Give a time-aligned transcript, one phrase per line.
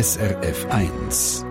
[0.00, 1.44] SRF 1.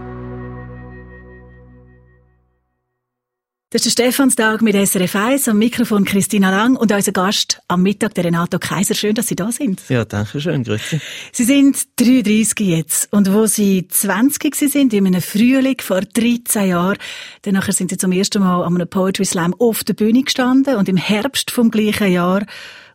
[3.72, 7.84] Das ist der Stephanstag mit SRF 1, am Mikrofon Christina Lang und unser Gast am
[7.84, 8.96] Mittag, der Renato Kaiser.
[8.96, 9.82] Schön, dass Sie da sind.
[9.90, 11.02] Ja, danke schön, grüezi.
[11.34, 16.98] Sie sind 33 jetzt und wo Sie 20 sind, in einem Frühling vor 13 Jahren,
[17.42, 20.88] dann sind Sie zum ersten Mal an einem Poetry Slam auf der Bühne gestanden und
[20.88, 22.46] im Herbst vom gleichen Jahr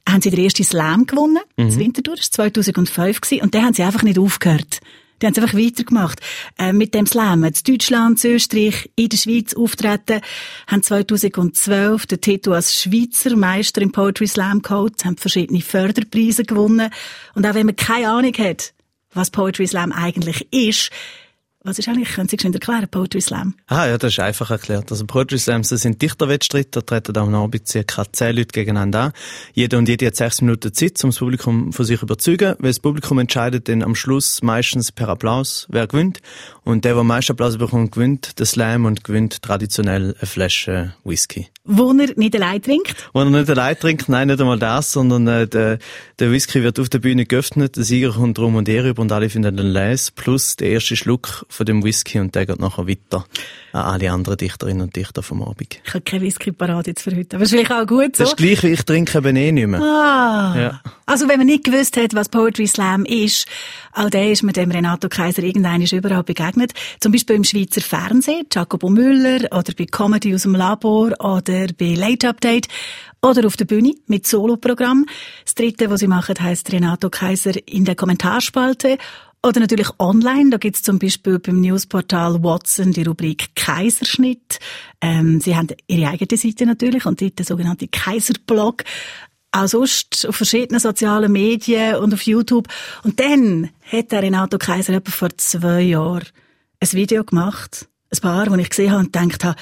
[0.09, 1.41] haben Sie den ersten Slam gewonnen.
[1.59, 1.67] Mhm.
[1.67, 4.81] Das Winterthur, das war 2005 und dann haben Sie einfach nicht aufgehört.
[5.23, 6.21] Die haben es einfach weitergemacht.
[6.59, 7.45] Äh, mit dem Slam.
[7.45, 10.21] In Deutschland, in Österreich, in der Schweiz auftreten,
[10.67, 16.91] haben 2012 den Titel als Schweizer Meister im Poetry Slam geholt, haben verschiedene Förderpreise gewonnen.
[17.35, 18.75] Und auch wenn man keine Ahnung hat,
[19.15, 20.91] was Poetry Slam eigentlich ist,
[21.65, 23.55] was ist eigentlich, können Sie schnell erklären, Poetry Slam?
[23.67, 24.91] Ah, ja, das ist einfach erklärt.
[24.91, 29.13] Also Poetry Slams, das sind Dichterwettstreite, da treten am Abend circa zehn Leute gegeneinander an.
[29.53, 32.57] Jeder und jede hat sechs Minuten Zeit, um das Publikum von sich zu überzeugen.
[32.59, 36.21] Weil das Publikum entscheidet dann am Schluss meistens per Applaus, wer gewinnt.
[36.65, 40.95] Und der, der am meisten Applaus bekommt, gewinnt den Slam und gewinnt traditionell eine Flasche
[41.05, 41.49] Whisky.
[41.65, 43.11] Wo er nicht allein trinkt?
[43.13, 45.79] Wo er nicht allein trinkt, nein, nicht einmal das, sondern äh, der,
[46.19, 49.13] der Whisky wird auf der Bühne geöffnet, der Sieger kommt drum und her über und
[49.13, 52.89] alle finden den Les, plus der erste Schluck von dem Whisky und der geht nachher
[52.89, 53.25] weiter
[53.73, 55.81] an alle anderen Dichterinnen und Dichter vom Abend.
[55.85, 58.25] Ich habe kein Whisky parat jetzt für heute, aber ist vielleicht auch gut so.
[58.25, 59.81] Das ist gleich, wie ich trinke eben eh nicht mehr.
[59.81, 60.55] Ah.
[60.57, 60.81] Ja.
[61.07, 63.47] Also wenn man nicht gewusst hat, was Poetry Slam ist,
[63.93, 66.73] auch der ist mit dem Renato Kaiser irgendwann überall begegnet.
[67.01, 71.95] Zum Beispiel im Schweizer Fernsehen, Jacobo Müller, oder bei Comedy aus dem Labor, oder bei
[71.95, 72.69] Late Update,
[73.21, 75.07] oder auf der Bühne mit Soloprogramm.
[75.45, 78.99] Das dritte, was sie machen, heißt Renato Kaiser in der Kommentarspalte
[79.43, 80.51] oder natürlich online.
[80.51, 84.59] Da gibt's zum Beispiel beim Newsportal Watson die Rubrik Kaiserschnitt.
[85.01, 88.85] Ähm, sie haben ihre eigene Seite natürlich und dort der sogenannte Kaiserblog.
[89.51, 92.69] Auch sonst auf verschiedenen sozialen Medien und auf YouTube.
[93.03, 96.25] Und dann hat der Renato Kaiser etwa vor zwei Jahren
[96.81, 97.89] ein Video gemacht.
[98.11, 99.57] Ein paar, wo ich gesehen habe und gedacht habe,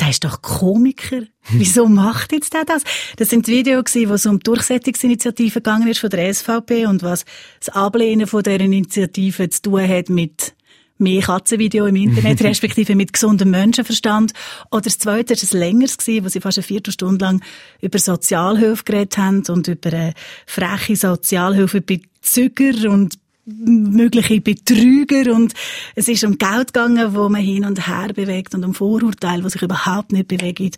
[0.00, 1.22] der ist doch Komiker.
[1.50, 2.82] Wieso macht jetzt der das?
[3.16, 7.02] Das sind Videos gewesen, wo es um die Durchsetzungsinitiative gegangen ist von der SVP und
[7.02, 7.24] was
[7.58, 10.54] das Ablehnen von dieser Initiative zu tun hat mit
[11.00, 14.32] mehr Katzenvideo im Internet, respektive mit gesundem Menschenverstand.
[14.70, 17.42] Oder das zweite ist ein längeres gewesen, wo sie fast eine Viertelstunde lang
[17.80, 20.14] über Sozialhilfe geredet haben und über eine
[20.46, 23.18] freche Sozialhilfe bei Züger und
[23.58, 25.54] mögliche Betrüger und
[25.94, 29.48] es ist um Geld gegangen, wo man hin und her bewegt und um Vorurteile, wo
[29.48, 30.76] sich überhaupt nicht bewegt.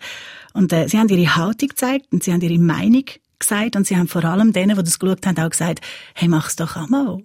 [0.53, 3.05] Und äh, sie haben ihre Haltung gezeigt und sie haben ihre Meinung
[3.39, 5.81] gesagt und sie haben vor allem denen, die das geschaut haben, auch gesagt,
[6.15, 7.23] hey, mach's doch einmal.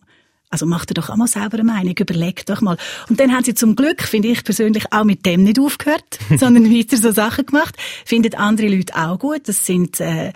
[0.49, 2.77] Also mach dir doch einmal selber eine Meinung, überleg doch mal.
[3.09, 6.71] Und dann haben sie zum Glück, finde ich persönlich, auch mit dem nicht aufgehört, sondern
[6.73, 7.75] weiter so Sachen gemacht.
[8.05, 9.47] Findet andere Leute auch gut.
[9.47, 10.31] Das sind äh,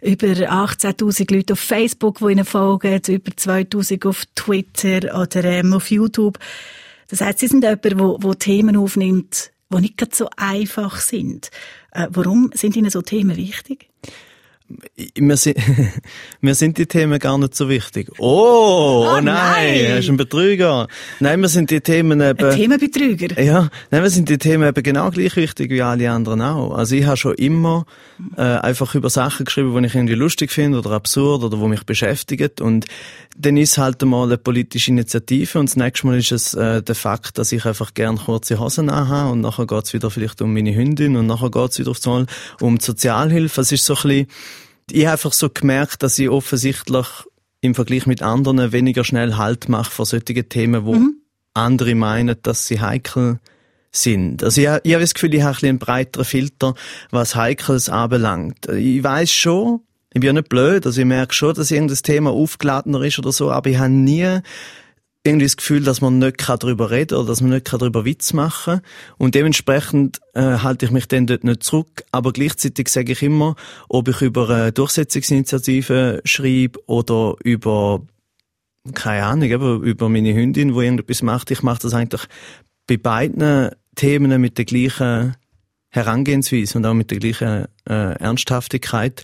[0.00, 5.90] über 18.000 Leute auf Facebook, die ihnen folgen, über 2.000 auf Twitter oder ähm, auf
[5.90, 6.38] YouTube.
[7.08, 11.50] Das heißt, sie sind jemand, wo, wo Themen aufnimmt, die nicht ganz so einfach sind.
[11.92, 13.88] Äh, warum sind Ihnen so Themen wichtig?
[15.18, 15.58] Mir sind,
[16.40, 18.08] mir sind die Themen gar nicht so wichtig.
[18.18, 20.88] Oh, oh, nein, nein, er ist ein Betrüger.
[21.20, 22.44] Nein, mir sind die Themen eben...
[22.44, 23.40] Ein Themenbetrüger?
[23.40, 26.74] Ja, nein, mir sind die Themen eben genau gleich wichtig wie alle anderen auch.
[26.74, 27.86] Also ich habe schon immer
[28.36, 31.84] äh, einfach über Sachen geschrieben, die ich irgendwie lustig finde oder absurd oder wo mich
[31.84, 32.86] beschäftigen und
[33.38, 36.94] dann ist halt einmal eine politische Initiative und das nächste Mal ist es äh, der
[36.94, 40.74] Fakt, dass ich einfach gern kurze Hosen anhabe und nachher geht's wieder vielleicht um meine
[40.74, 42.26] Hündin und nachher geht's wieder auf
[42.60, 43.60] um die Sozialhilfe.
[43.60, 44.26] Es ist so ein bisschen
[44.90, 47.06] ich habe einfach so gemerkt, dass ich offensichtlich
[47.60, 51.16] im Vergleich mit anderen weniger schnell Halt mache vor solchen Themen, wo mhm.
[51.54, 53.40] andere meinen, dass sie heikel
[53.90, 54.44] sind.
[54.44, 56.74] Also ich, ich habe das Gefühl, ich habe ein einen breiteren Filter,
[57.10, 58.68] was Heikles anbelangt.
[58.68, 59.80] Ich weiß schon,
[60.16, 63.32] ich bin ja nicht blöd, also ich merke schon, dass irgendein Thema aufgeladener ist oder
[63.32, 64.40] so, aber ich habe nie
[65.24, 68.32] irgendwie das Gefühl, dass man nicht darüber reden kann oder dass man nicht darüber Witz
[68.32, 68.82] machen kann.
[69.18, 72.02] Und dementsprechend äh, halte ich mich dann dort nicht zurück.
[72.12, 73.56] Aber gleichzeitig sage ich immer,
[73.90, 78.00] ob ich über eine Durchsetzungsinitiative schreibe oder über,
[78.94, 81.50] keine Ahnung, über meine Hündin, die irgendetwas macht.
[81.50, 82.22] Ich mache das eigentlich
[82.86, 85.36] bei beiden Themen mit der gleichen
[85.90, 89.22] Herangehensweise und auch mit der gleichen äh, Ernsthaftigkeit.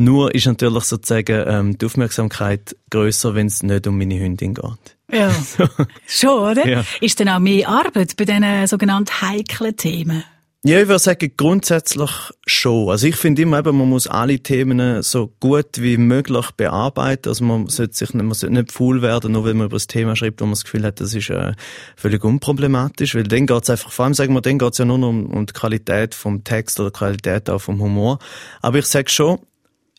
[0.00, 4.96] Nur ist natürlich sozusagen ähm, die Aufmerksamkeit größer, wenn es nicht um meine Hündin geht.
[5.12, 5.30] Ja,
[6.06, 6.66] schon, oder?
[6.66, 6.84] Ja.
[7.02, 10.24] Ist dann auch mehr Arbeit bei diesen sogenannten heiklen Themen?
[10.62, 12.10] Ja, ich würde sagen, grundsätzlich
[12.46, 12.88] schon.
[12.88, 17.28] Also ich finde immer eben, man muss alle Themen so gut wie möglich bearbeiten.
[17.28, 19.86] Also man sollte sich nicht, man sollte nicht faul werden, nur wenn man über das
[19.86, 21.52] Thema schreibt, wo man das Gefühl hat, das ist äh,
[21.96, 23.14] völlig unproblematisch.
[23.14, 25.44] Weil dann geht's einfach, vor allem sagen wir, dann geht's ja nur noch um, um
[25.44, 28.18] die Qualität vom Text oder die Qualität auch vom Humor.
[28.60, 29.38] Aber ich sage schon,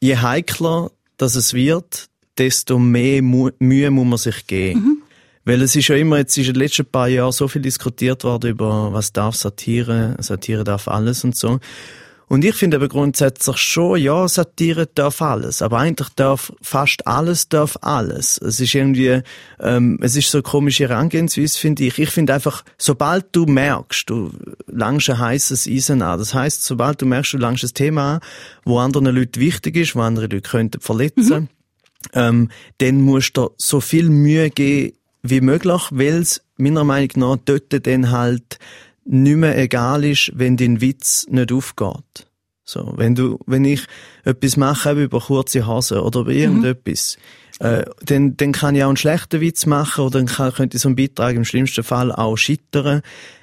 [0.01, 4.79] je heikler dass es wird, desto mehr Mühe muss man sich geben.
[4.79, 4.97] Mhm.
[5.45, 8.23] Weil es ist ja immer, jetzt ist in den letzten paar Jahren so viel diskutiert
[8.23, 11.59] worden über, was darf Satire, Satire darf alles und so.
[12.31, 17.49] Und ich finde aber grundsätzlich schon, ja, Satire darf alles, aber eigentlich darf fast alles
[17.49, 18.37] darf alles.
[18.37, 19.21] Es ist irgendwie,
[19.59, 21.99] ähm, es ist so eine komische Herangehensweise, finde ich.
[21.99, 24.31] Ich finde einfach, sobald du merkst, du
[24.67, 28.19] langst ein heißes Eisen an, das heißt, sobald du merkst, du langst ein Thema an,
[28.63, 31.47] wo anderen Leuten wichtig ist, wo andere Leute könnten verletzen, mhm.
[32.13, 37.37] ähm, dann musst du so viel Mühe geben wie möglich, weil es meiner Meinung nach
[37.43, 38.57] dort dann halt
[39.05, 42.27] nicht mehr egal ist, wenn dein Witz nicht aufgeht.
[42.63, 43.81] So, wenn du, wenn ich
[44.23, 47.17] etwas mache über kurze Hasen oder über irgendetwas,
[47.59, 47.65] mhm.
[47.65, 50.87] äh, dann, dann kann ich auch einen schlechten Witz machen oder dann kann, könnte so
[50.87, 53.01] ein Beitrag im schlimmsten Fall auch scheitern.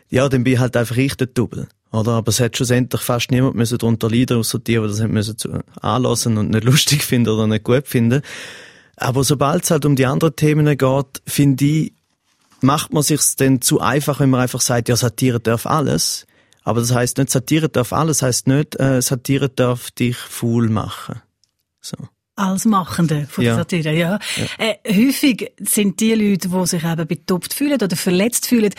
[0.09, 1.69] Ja, dann bin ich halt einfach ich der Double.
[1.93, 2.13] Oder?
[2.13, 5.61] Aber es hat schlussendlich fast niemand müssen darunter leiden, außer die, die das müssen zu,
[5.81, 8.23] anlassen und nicht lustig finden oder nicht gut finden.
[8.97, 11.93] Aber sobald es halt um die anderen Themen geht, finde ich,
[12.61, 16.27] macht man sich's denn zu einfach, wenn man einfach sagt, ja, Satire darf alles.
[16.63, 21.23] Aber das heißt nicht, Satire darf alles, heißt nicht, äh, Satire darf dich faul machen.
[21.81, 21.97] So
[22.39, 23.59] als Machende von der ja.
[23.59, 24.19] Satire, ja.
[24.37, 24.47] ja.
[24.59, 28.73] Äh, häufig sind die Leute, die sich eben betoppt fühlen oder verletzt fühlen,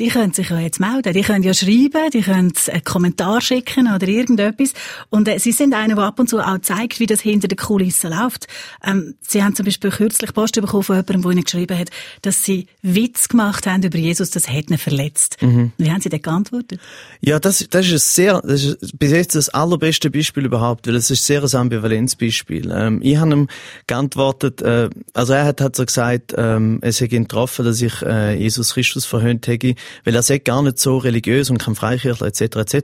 [0.00, 1.12] die können sich ja jetzt melden.
[1.12, 4.72] Die können ja schreiben, die können einen Kommentar schicken oder irgendetwas.
[5.10, 7.58] Und äh, sie sind einer, der ab und zu auch zeigt, wie das hinter den
[7.58, 8.46] Kulissen läuft.
[8.82, 11.90] Ähm, sie haben zum Beispiel kürzlich Post bekommen von jemandem, der ihnen geschrieben hat,
[12.22, 15.36] dass sie Witz gemacht haben über Jesus, das hat ihn verletzt.
[15.42, 15.72] Mhm.
[15.76, 16.80] Wie haben Sie da geantwortet?
[17.20, 20.96] Ja, das, das ist ein sehr, das ist bis jetzt das allerbeste Beispiel überhaupt, weil
[20.96, 22.70] es ist sehr ein Ambivalenzbeispiel.
[22.74, 23.48] Ähm, ich habe ihm
[23.86, 28.00] geantwortet, äh, also er hat, hat so gesagt, ähm, es hätte ihn getroffen, dass ich
[28.02, 32.28] äh, Jesus Christus verhöhnt hätte, weil er sagt gar nicht so religiös und kein Freikirchler
[32.28, 32.56] etc.
[32.56, 32.74] etc.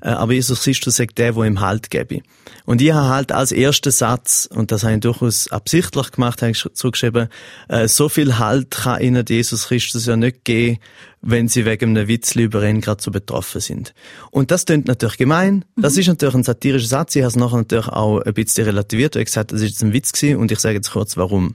[0.00, 2.20] Äh, aber Jesus Christus sagt der, wo ihm Halt gebe.
[2.64, 6.52] Und ich habe halt als ersten Satz, und das habe ich durchaus absichtlich gemacht, habe
[6.52, 7.28] ich zugeschrieben,
[7.68, 10.78] äh, so viel Halt kann ihnen Jesus Christus ja nicht geben,
[11.22, 13.94] wenn sie wegen einem Witz über ihn gerade so betroffen sind.
[14.30, 15.64] Und das klingt natürlich gemein.
[15.76, 16.00] Das mhm.
[16.00, 17.14] ist natürlich ein satirischer Satz.
[17.14, 19.82] Ich habe es nachher natürlich auch ein bisschen relativiert, weil ich gesagt das ist jetzt
[19.82, 21.54] ein Witz gewesen und ich sage jetzt kurz warum.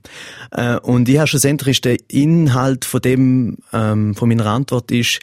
[0.51, 5.19] Äh, und ich habe schlussendlich der Inhalt von dem, ähm, von meiner Antwort ist,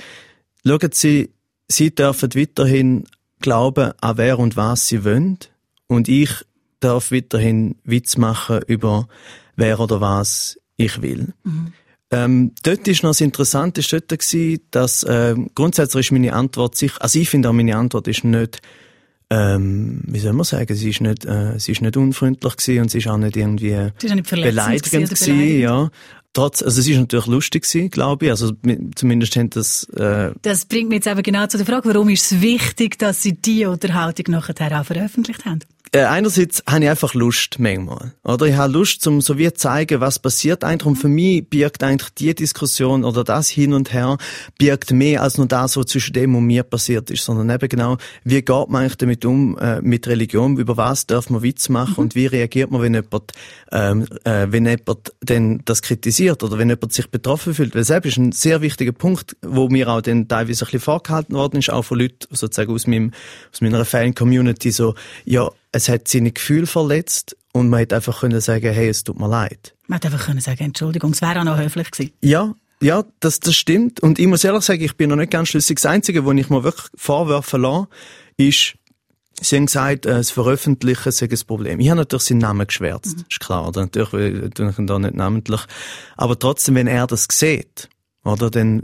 [0.65, 1.31] schauen Sie,
[1.67, 3.05] Sie dürfen weiterhin
[3.41, 5.39] glauben an wer und was Sie wollen
[5.87, 6.45] und ich
[6.81, 9.09] darf weiterhin Witz machen über
[9.57, 11.33] wer oder was ich will.
[11.45, 11.73] Mhm.
[12.15, 16.93] Ähm, dort ist noch das Interessante dort gewesen, dass äh, grundsätzlich ist meine Antwort sich,
[17.01, 18.61] also ich finde auch meine Antwort ist nicht,
[19.31, 22.91] ähm, wie soll man sagen, sie ist nicht, äh, sie ist nicht unfreundlich gewesen und
[22.91, 25.91] sie ist auch nicht irgendwie sie nicht beleidigend gewesen, ja.
[26.35, 28.31] Trotz, also es ist natürlich lustig gewesen, glaube ich.
[28.33, 28.53] Also
[28.97, 29.85] zumindest haben das.
[29.91, 33.23] Äh das bringt mich jetzt eben genau zu der Frage, warum ist es wichtig, dass
[33.23, 35.61] Sie die Unterhaltung nachher auch veröffentlicht haben?
[35.95, 38.13] Äh, einerseits habe ich einfach Lust manchmal.
[38.25, 40.87] Oder ich habe Lust, um so wie zu zeigen, was passiert eigentlich.
[40.87, 44.19] Und für mich birgt eigentlich die Diskussion oder das hin und her
[44.59, 47.97] birgt mehr als nur das, was zwischen dem und mir passiert ist, sondern eben genau,
[48.25, 51.95] wie geht man eigentlich damit um, äh, mit Religion, über was darf man Witz machen
[51.97, 52.03] mhm.
[52.03, 53.33] und wie reagiert man, wenn jemand,
[53.71, 57.77] ähm, äh, wenn jemand denn das kritisiert oder wenn jemand sich betroffen fühlt.
[57.77, 61.37] Weil selbst ist ein sehr wichtiger Punkt, wo mir auch dann teilweise ein bisschen vorgehalten
[61.37, 63.13] worden ist, auch von Leuten sozusagen aus meinem,
[63.53, 68.41] aus meiner Fan-Community, so, ja, es hat seine Gefühle verletzt und man hätte einfach können
[68.41, 69.75] sagen, hey, es tut mir leid.
[69.89, 72.13] Man hätte einfach können sagen, Entschuldigung, es wäre auch noch höflich gewesen.
[72.21, 74.01] Ja, ja, das, das stimmt.
[74.01, 75.79] Und ich muss ehrlich sagen, ich bin noch nicht ganz schlüssig.
[75.81, 77.89] Das Einzige, was ich mir wirklich vorwerfen lasse,
[78.37, 78.75] ist,
[79.41, 81.81] Sie haben gesagt, äh, das Veröffentlichen sei ein Problem.
[81.81, 83.25] Ich habe natürlich seinen Namen geschwärzt, mhm.
[83.29, 83.81] ist klar, oder?
[83.81, 85.61] Natürlich tue ich ihn da nicht namentlich.
[86.17, 87.89] Aber trotzdem, wenn er das sieht,
[88.23, 88.83] oder, dann,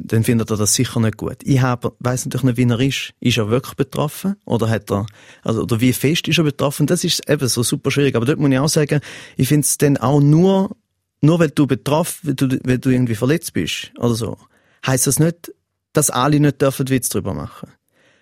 [0.00, 1.38] dann findet er das sicher nicht gut.
[1.42, 3.12] Ich habe, weiss natürlich nicht, wie er ist.
[3.20, 4.36] Ist er wirklich betroffen?
[4.44, 5.06] Oder hat er,
[5.42, 6.86] also, oder wie fest ist er betroffen?
[6.86, 8.14] Das ist eben so super schwierig.
[8.14, 9.00] Aber dort muss ich auch sagen,
[9.36, 10.76] ich finde es dann auch nur,
[11.20, 14.38] nur weil du betroffen, weil du, weil du irgendwie verletzt bist, oder so,
[14.86, 15.52] heisst das nicht,
[15.92, 17.70] dass alle nicht dürfen Witz drüber machen.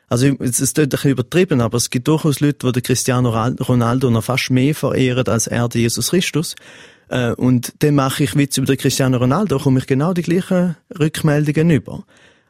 [0.08, 4.24] Also, es ist ein bisschen übertrieben, aber es gibt durchaus Leute, die Cristiano Ronaldo noch
[4.24, 6.54] fast mehr verehren als er Jesus Christus.
[7.08, 10.76] Äh, und dann mache ich Witz über den Cristiano Ronaldo, komme ich genau die gleichen
[10.98, 12.04] Rückmeldungen über.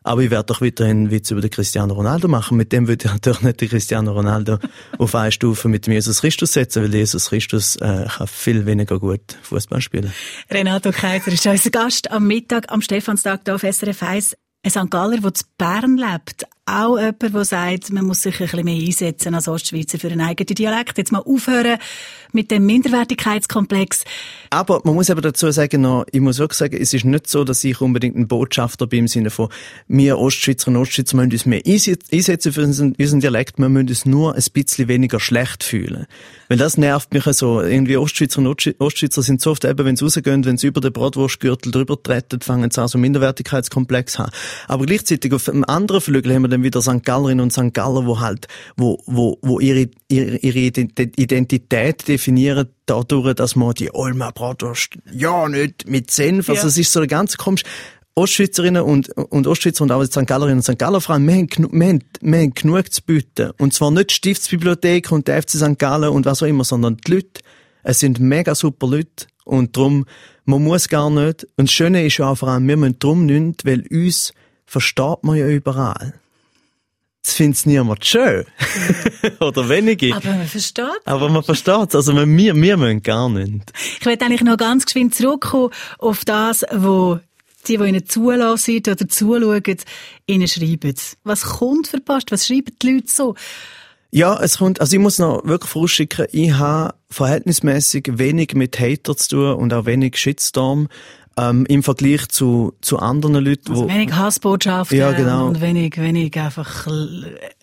[0.06, 2.56] Aber ich werde doch weiterhin Witz über den Cristiano Ronaldo machen.
[2.56, 4.58] Mit dem würde ich natürlich nicht den Cristiano Ronaldo
[4.98, 9.00] auf eine Stufe mit dem Jesus Christus setzen, weil Jesus Christus äh, kann viel weniger
[9.00, 10.12] gut Fußball spielen.
[10.48, 14.36] Renato Kaiser ist unser Gast am Mittag am Stephanstag hier auf SRF 1.
[14.62, 14.90] Ein St.
[14.90, 16.46] Galler, der zu Bern lebt.
[16.66, 20.20] Auch jemand, der sagt, man muss sich ein bisschen mehr einsetzen als Ostschweizer für einen
[20.20, 20.98] eigenen Dialekt.
[20.98, 21.78] Jetzt mal aufhören
[22.32, 24.04] mit dem Minderwertigkeitskomplex.
[24.50, 27.44] Aber man muss eben dazu sagen, noch, ich muss wirklich sagen, es ist nicht so,
[27.44, 29.48] dass ich unbedingt ein Botschafter bin im Sinne von,
[29.86, 34.34] wir Ostschweizer und Ostschweizer müssen uns mehr einsetzen für unseren, Dialekt, wir müssen uns nur
[34.34, 36.06] ein bisschen weniger schlecht fühlen.
[36.48, 37.60] Weil das nervt mich so.
[37.60, 38.48] Irgendwie Ostschweizer und
[38.80, 42.40] Ostschweizer sind so oft eben, wenn sie rausgehen, wenn sie über den Bratwurstgürtel drüber treten,
[42.40, 44.32] fangen sie an, so Minderwertigkeitskomplex haben.
[44.66, 47.04] Aber gleichzeitig auf einem anderen Flügel haben wir dann wieder St.
[47.04, 47.72] Gallerinnen und St.
[47.72, 53.94] Galler, wo halt, wo, wo, wo ihre, ihre, ihre Identität definieren dadurch, dass man die
[53.94, 57.62] Olma Bratwurst ja nicht mit Senf, also es ist so ganz komisch.
[58.18, 60.26] Ostschweizerinnen und, und Ostschweizer und auch die St.
[60.26, 60.78] Gallerinnen und St.
[60.78, 63.50] Galler Frauen, wir haben, wir, haben, wir haben genug zu bieten.
[63.58, 65.78] Und zwar nicht die Stiftsbibliothek und der FC St.
[65.78, 67.42] Gallen und was auch immer, sondern die Leute.
[67.82, 69.26] Es sind mega super Leute.
[69.44, 70.06] Und darum,
[70.46, 71.46] man muss gar nicht.
[71.56, 74.32] Und das Schöne ist ja auch vor allem, wir müssen drum nicht, weil uns
[74.64, 76.14] versteht man ja überall.
[77.26, 78.44] Das findet niemand schön.
[79.40, 80.14] Oder wenige.
[80.14, 83.72] Aber man versteht Aber man versteht Also wir, wir müssen gar nicht.
[83.98, 87.18] Ich will eigentlich noch ganz geschwind zurückkommen auf das, wo
[87.66, 89.76] die, die ihnen zulassen oder zuschauen,
[90.26, 90.94] ihnen schreiben.
[91.24, 92.30] Was kommt verpasst?
[92.30, 93.34] Was schreiben die Leute so?
[94.12, 99.16] Ja, es kommt, also ich muss noch wirklich vorausschicken, ich habe verhältnismäßig wenig mit Hater
[99.16, 100.86] zu tun und auch wenig Shitstorm.
[101.38, 103.88] Ähm, Im Vergleich zu, zu anderen Leuten, also wo...
[103.88, 105.48] wenig Hassbotschaften ja, genau.
[105.48, 106.86] und wenig, wenig einfach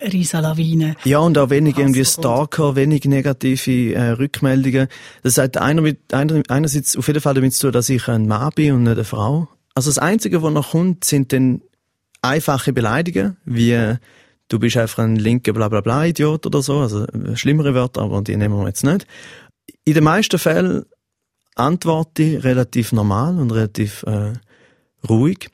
[0.00, 0.94] Riesenlawinen.
[1.02, 4.86] Ja, und auch wenig irgendwie Stalker, wenig negative äh, Rückmeldungen.
[5.24, 8.28] Das hat einer mit, einer, einerseits auf jeden Fall damit zu tun, dass ich ein
[8.28, 9.48] Mann bin und nicht eine Frau.
[9.74, 11.60] Also das Einzige, was noch kommt, sind dann
[12.22, 13.96] einfache Beleidigungen, wie
[14.48, 18.58] du bist einfach ein linker Blablabla-Idiot oder so, also äh, schlimmere Wörter, aber die nehmen
[18.58, 19.06] wir jetzt nicht.
[19.84, 20.84] In den meisten Fällen
[21.54, 24.32] antworte relativ normal und relativ äh,
[25.08, 25.50] ruhig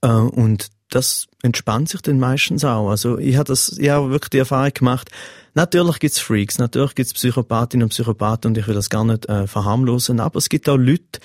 [0.00, 2.88] äh, und das entspannt sich dann meistens auch.
[2.88, 5.10] Also ich habe das, ich habe wirklich die Erfahrung gemacht.
[5.54, 9.46] Natürlich gibt's Freaks, natürlich gibt's Psychopathinnen und Psychopathen und ich will das gar nicht äh,
[9.46, 11.20] verharmlosen, aber es gibt auch Leute,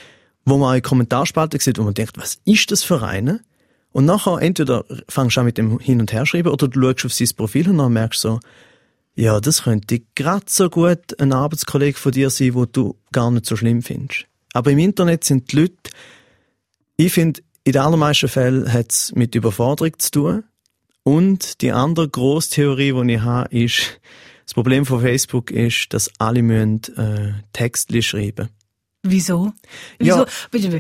[0.45, 3.41] wo man eine Kommentarspalte sieht, wo man denkt, was ist das für eine?
[3.91, 7.13] Und nachher entweder fangst du an mit dem Hin- und Herschreiben oder du schaust auf
[7.13, 8.39] sein Profil und dann merkst du so,
[9.19, 13.45] ja, das könnte gerade so gut ein Arbeitskollege von dir sein, wo du gar nicht
[13.45, 14.25] so schlimm findest.
[14.53, 15.75] Aber im Internet sind die Leute,
[16.95, 20.43] ich finde, in den allermeisten Fällen hat es mit Überforderung zu tun.
[21.03, 23.99] Und die andere grosse Theorie, die ich habe, ist,
[24.45, 28.47] das Problem von Facebook ist, dass alle müssen, äh, Texte schreiben
[29.03, 29.53] Wieso?
[29.97, 30.19] Wieso?
[30.19, 30.25] Ja.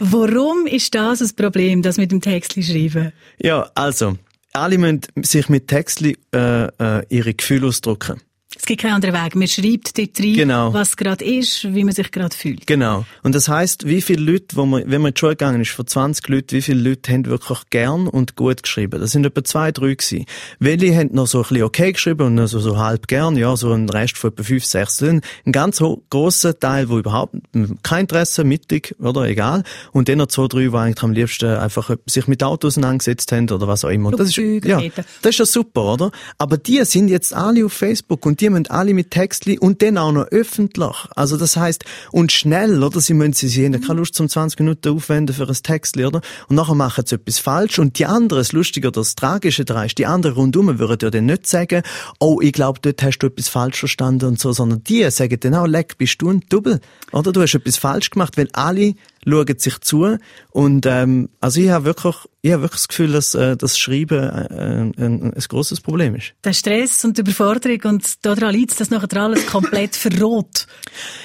[0.00, 3.12] Warum ist das ein Problem, das mit dem Text schreiben?
[3.38, 4.16] Ja, also,
[4.52, 8.20] alle müssen sich mit Text äh, äh, ihre Gefühle ausdrücken.
[8.56, 9.34] Es gibt keinen anderen Weg.
[9.34, 10.72] Man schreibt dort rein, genau.
[10.74, 12.66] was gerade ist, wie man sich gerade fühlt.
[12.66, 13.04] Genau.
[13.22, 15.70] Und das heißt, wie viele Leute, wo man, wenn man in die Schule gegangen ist,
[15.70, 19.00] von 20 Leuten, wie viele Leute haben wirklich gern und gut geschrieben?
[19.00, 20.26] Das sind etwa zwei, drei gewesen.
[20.58, 23.56] Welche haben noch so ein bisschen okay geschrieben und noch so, so halb gern, ja,
[23.56, 25.02] so ein Rest von etwa fünf, sechs.
[25.02, 27.34] Ein ganz grosser Teil, wo überhaupt
[27.82, 29.64] kein Interesse, mittig, oder egal.
[29.92, 33.48] Und dann noch zwei, drei, die eigentlich am liebsten einfach sich mit Autos auseinandergesetzt haben
[33.50, 34.10] oder was auch immer.
[34.10, 34.80] Das ist, ja,
[35.22, 36.10] das ist ja super, oder?
[36.38, 39.96] Aber die sind jetzt alle auf Facebook und die müssen alle mit Textli und dann
[39.96, 40.96] auch noch öffentlich.
[41.14, 43.00] Also das heißt und schnell, oder?
[43.00, 46.20] Sie müssen sie haben keine Lust zum 20 Minuten aufwenden für ein Textli, oder?
[46.48, 49.86] Und nachher machen sie etwas falsch und die anderen, das Lustige oder das Tragische daran
[49.86, 51.82] ist, die anderen rundum würden ja dann nicht sagen,
[52.18, 55.54] oh, ich glaube, dort hast du etwas falsch verstanden und so, sondern die sagen dann
[55.54, 56.80] auch, leck, bist du ein Double,
[57.12, 57.32] oder?
[57.32, 58.94] Du hast etwas falsch gemacht, weil alle
[59.26, 60.18] schauen sich zu
[60.50, 64.18] und ähm, also ich habe wirklich ich habe wirklich das Gefühl, dass äh, das Schreiben
[64.18, 66.34] äh, ein, ein, ein großes Problem ist.
[66.42, 70.66] Der Stress und die Überforderung und daran liegt das nachher alles komplett verrot.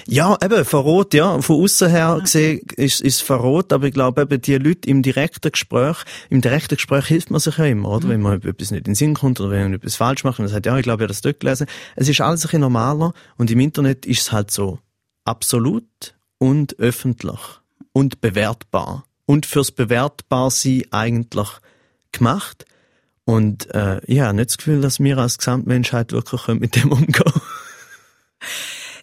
[0.05, 1.41] Ja, eben verrot, ja.
[1.41, 5.51] Von außen her gesehen ist es verrot, aber ich glaube eben die Leute im direkten
[5.51, 5.97] Gespräch,
[6.29, 8.05] im direkten Gespräch hilft man sich ja immer, oder?
[8.05, 8.11] Mhm.
[8.11, 10.45] Wenn man etwas nicht in den Sinn kommt oder wenn man etwas falsch macht und
[10.45, 11.65] man sagt, ja, ich glaube, ich habe das dort gelesen.
[11.95, 14.77] Es ist alles ein bisschen normaler und im Internet ist es halt so
[15.25, 17.39] absolut und öffentlich
[17.97, 19.05] und bewertbar.
[19.25, 21.47] Und fürs Bewertbarsein eigentlich
[22.11, 22.65] gemacht.
[23.25, 27.33] Und äh, ich habe nicht das Gefühl, dass wir als Gesamtmenschheit wirklich mit dem umgehen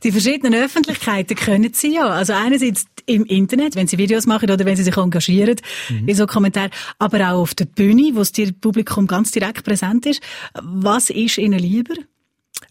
[0.04, 2.06] Die verschiedenen Öffentlichkeiten können sie ja.
[2.06, 5.56] Also einerseits im Internet, wenn sie Videos machen oder wenn sie sich engagieren
[5.88, 6.06] mhm.
[6.06, 6.70] in so Kommentaren,
[7.00, 10.22] aber auch auf der Bühne, wo das Publikum ganz direkt präsent ist.
[10.62, 11.94] Was ist Ihnen lieber?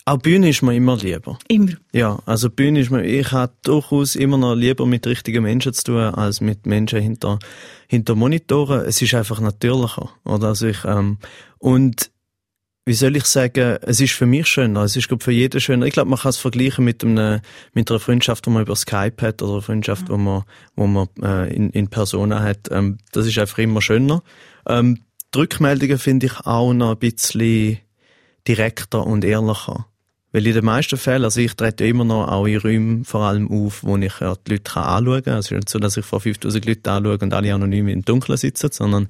[0.05, 1.37] Auch Bühne ist mir immer lieber.
[1.47, 1.73] Immer?
[1.91, 5.83] Ja, also Bühne ist mir, ich habe durchaus immer noch lieber mit richtigen Menschen zu
[5.83, 7.39] tun, als mit Menschen hinter,
[7.87, 8.81] hinter Monitoren.
[8.81, 10.49] Es ist einfach natürlicher, oder?
[10.49, 11.17] Also ich, ähm,
[11.57, 12.11] und,
[12.85, 15.85] wie soll ich sagen, es ist für mich schöner, es ist glaube für jeden schöner.
[15.85, 17.39] Ich glaube, man kann es vergleichen mit einem,
[17.73, 20.11] mit einer Freundschaft, die man über Skype hat oder einer Freundschaft, mhm.
[20.11, 20.43] wo man,
[20.75, 22.69] wo man äh, in, in Persona hat.
[22.71, 24.21] Ähm, das ist einfach immer schöner.
[24.67, 24.99] Ähm,
[25.33, 27.79] die Rückmeldungen finde ich auch noch ein bisschen
[28.47, 29.87] direkter und ehrlicher.
[30.33, 33.49] Weil in den meisten Fällen, also ich trete immer noch auch in Räumen vor allem
[33.51, 35.35] auf, wo ich ja die Leute anschauen kann.
[35.35, 38.03] Also es ist nicht so, dass ich vor 5000 Leuten anschaue und alle anonym im
[38.03, 39.07] Dunkeln sitzen, sondern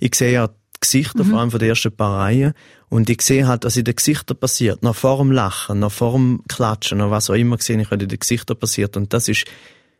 [0.00, 1.28] ich sehe ja die Gesichter, mhm.
[1.28, 2.54] vor allem von den ersten paar Reihen.
[2.88, 4.82] Und ich sehe halt, was in den Gesichtern passiert.
[4.82, 8.00] Noch vor dem Lachen, noch vor dem Klatschen, noch was auch immer sehe ich, was
[8.00, 8.96] in den Gesichtern passiert.
[8.96, 9.44] Und das ist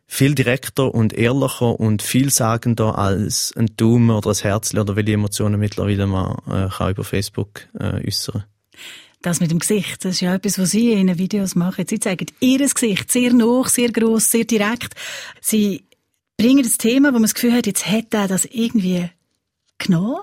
[0.07, 5.59] viel direkter und ehrlicher und vielsagender als ein Daumen oder ein Herzchen oder welche Emotionen
[5.59, 8.43] mittlerweile man äh, kann über Facebook äh, äußern
[9.23, 11.85] das mit dem Gesicht, das ist ja etwas, was Sie in den Videos machen.
[11.87, 14.93] Sie zeigen Ihr Gesicht sehr noch, sehr groß, sehr direkt.
[15.41, 15.85] Sie
[16.37, 19.09] bringen das Thema, wo man das Gefühl hat, jetzt hätte er das irgendwie
[19.77, 20.21] genommen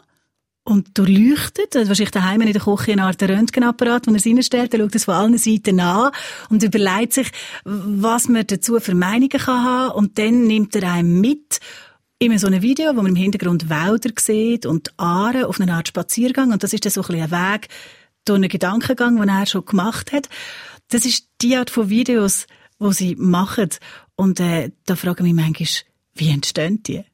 [0.64, 1.76] und durchleuchtet.
[1.76, 4.74] Also wahrscheinlich daheim in der Küche eine Art Röntgenapparat, wo er es reinstellt.
[4.74, 6.12] Er schaut das von allen Seiten an
[6.48, 7.30] und überlegt sich,
[7.64, 9.94] was man dazu für Meinungen kann haben.
[9.94, 11.60] Und dann nimmt er einem mit
[12.18, 15.88] immer so ein Video, wo man im Hintergrund Wälder sieht und Aare auf einer Art
[15.88, 16.52] Spaziergang.
[16.52, 17.68] Und das ist dann so ein, ein Weg
[18.24, 20.28] durch einen Gedankengang, den er schon gemacht hat.
[20.88, 22.46] Das ist die Art von Videos,
[22.78, 23.70] wo sie machen.
[24.16, 25.68] Und äh, da frage ich mich manchmal,
[26.14, 27.04] wie entstehen die?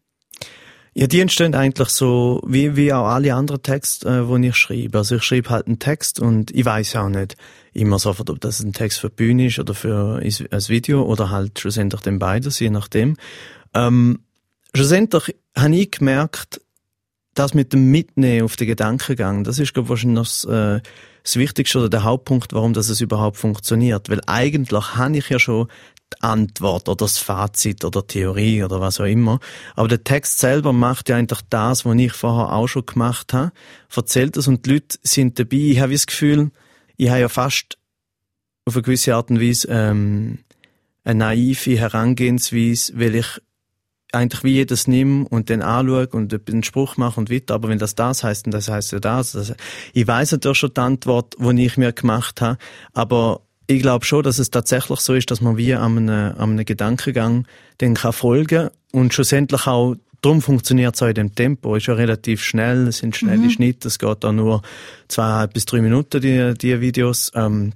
[0.98, 4.96] Ja, die entstehen eigentlich so, wie, wie auch alle anderen Texte, äh, die ich schreibe.
[4.96, 7.36] Also ich schreibe halt einen Text und ich weiß auch nicht
[7.74, 11.28] immer sofort, ob das ein Text für die Bühne ist oder für ein Video oder
[11.28, 13.18] halt schlussendlich den beides, je nachdem.
[13.74, 14.20] Ähm,
[14.74, 16.62] schlussendlich habe ich gemerkt,
[17.38, 20.80] das mit dem Mitnehmen auf den Gedankengang, das ist, glaube ich, wahrscheinlich das, äh,
[21.22, 24.08] das Wichtigste oder der Hauptpunkt, warum das es überhaupt funktioniert.
[24.08, 25.68] Weil eigentlich habe ich ja schon
[26.12, 29.40] die Antwort oder das Fazit oder Theorie oder was auch immer.
[29.74, 33.52] Aber der Text selber macht ja eigentlich das, was ich vorher auch schon gemacht habe,
[33.94, 35.56] erzählt es und die Leute sind dabei.
[35.56, 36.50] Ich habe das Gefühl,
[36.96, 37.78] ich habe ja fast
[38.64, 40.38] auf eine gewisse Art und Weise ähm,
[41.04, 43.40] eine naive Herangehensweise, weil ich
[44.12, 47.54] eigentlich wie jedes nimm und den anschaue und einen Spruch mache und weiter.
[47.54, 49.36] Aber wenn das das heißt, dann das heißt ja das.
[49.36, 49.54] Also
[49.92, 52.58] ich weiß natürlich schon die Antwort, die ich mir gemacht habe,
[52.92, 56.50] aber ich glaube schon, dass es tatsächlich so ist, dass man wie an einem, an
[56.50, 57.46] einem Gedankengang
[57.80, 61.76] den kann folgen und schlussendlich auch Darum funktioniert es auch in dem Tempo.
[61.76, 63.50] Ist ja relativ schnell, es sind schnelle mhm.
[63.50, 64.62] Schnitte, es geht auch nur
[65.08, 67.30] zweieinhalb bis drei Minuten, die, die Videos.
[67.34, 67.74] Ähm,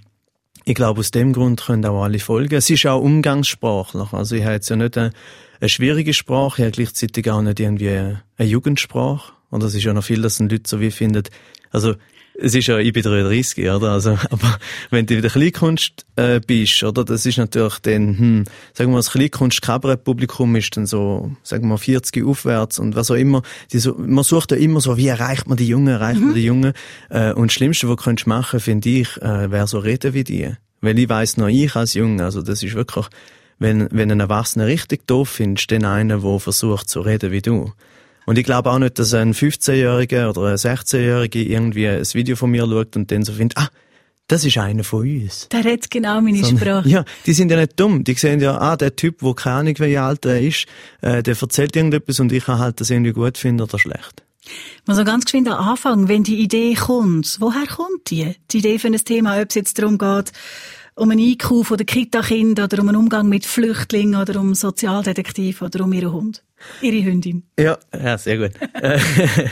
[0.64, 2.54] ich glaube, aus dem Grund können auch alle folgen.
[2.54, 4.12] Es ist auch umgangssprachlich.
[4.12, 5.12] Also ich habe jetzt ja nicht eine,
[5.60, 9.32] eine schwierige Sprache, habe gleichzeitig auch nicht irgendwie eine Jugendsprache.
[9.50, 11.24] Und das ist ja noch viel, dass Leute so wie finden.
[11.70, 11.94] Also
[12.42, 13.92] es ist ja, ich bin 33, oder?
[13.92, 14.58] Also, aber
[14.90, 17.04] wenn du in der Kleinkunst äh, bist, oder?
[17.04, 21.70] Das ist natürlich dann, hm, sagen wir mal, das Kleinkunst-Kabarett-Publikum ist dann so, sagen wir
[21.70, 23.42] mal, 40 aufwärts und was auch immer.
[23.72, 26.26] Die so, man sucht ja immer so, wie erreicht man die Jungen, erreicht mhm.
[26.26, 26.72] man die Jungen.
[27.10, 30.50] Äh, und das Schlimmste, was du machen finde ich, äh, wäre so reden wie die.
[30.80, 33.06] Weil ich weiss noch, ich als Junge, also das ist wirklich,
[33.60, 37.72] wenn, wenn ein Erwachsener richtig doof findest, dann einer, der versucht zu reden wie du.
[38.26, 42.50] Und ich glaube auch nicht, dass ein 15-Jähriger oder ein 16-Jähriger irgendwie ein Video von
[42.50, 43.68] mir schaut und dann so findet, ah,
[44.28, 45.48] das ist einer von uns.
[45.48, 46.88] Der hat genau meine Sondern, Sprache.
[46.88, 48.04] Ja, die sind ja nicht dumm.
[48.04, 50.66] Die sehen ja, ah, der Typ, der keine Ahnung, wie alt er ist,
[51.00, 54.22] äh, der erzählt irgendetwas und ich kann halt das irgendwie gut finden oder schlecht.
[54.86, 58.34] Mal so ganz geschwind am Anfang, wenn die Idee kommt, woher kommt die?
[58.52, 60.32] Die Idee für ein Thema, ob es jetzt darum geht,
[60.94, 65.62] um einen Einkauf von der Kita-Kinder oder um einen Umgang mit Flüchtlingen oder um Sozialdetektiv
[65.62, 66.42] oder um ihren Hund.
[66.82, 67.42] Ihre Hündin.
[67.58, 68.50] Ja, ja sehr gut.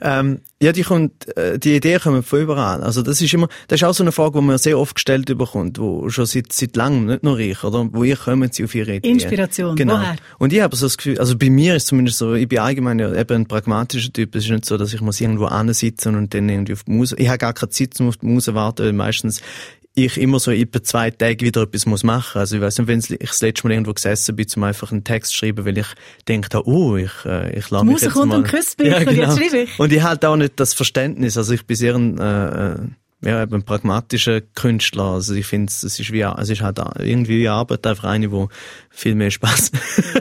[0.00, 2.82] ähm, ja, die kommt, äh, die Ideen kommen von überall.
[2.82, 5.26] Also das ist immer, das ist auch so eine Frage, die man sehr oft gestellt
[5.26, 7.88] bekommt, wo schon seit, seit langem, nicht nur ich, oder?
[7.92, 9.14] Woher kommen sie auf ihre Ideen?
[9.14, 9.76] Inspiration.
[9.76, 9.98] Genau.
[9.98, 10.16] Woher?
[10.38, 12.98] Und ich habe so das Gefühl, also bei mir ist zumindest so, ich bin allgemein
[12.98, 14.34] ja eben ein pragmatischer Typ.
[14.34, 17.16] Es ist nicht so, dass ich muss irgendwo sitzen und dann irgendwie auf die Muse,
[17.18, 19.42] ich habe gar keine Zeit, um auf die Muse warten, weil meistens
[19.96, 22.38] ich immer so etwa zwei Tage wieder etwas muss machen.
[22.38, 25.04] Also ich weiß nicht, wenn ich das letzte Mal irgendwo gesessen bin, zum einfach einen
[25.04, 25.86] Text schreiben, weil ich
[26.28, 28.36] denke, oh, ich, äh, ich lasse mich jetzt kommt mal...
[28.36, 29.10] und küsst mich ja, genau.
[29.10, 29.78] und jetzt schreibe ich.
[29.78, 31.38] Und ich halt auch nicht das Verständnis.
[31.38, 32.76] Also ich bin sehr ein, äh, äh
[33.22, 35.04] ja, eben ein pragmatischer Künstler.
[35.04, 38.48] Also ich finde, es ist wie, es ist halt irgendwie wie Arbeit, einfach eine, wo
[38.90, 39.72] viel mehr Spaß,